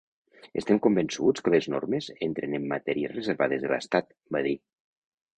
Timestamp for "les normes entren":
1.53-2.55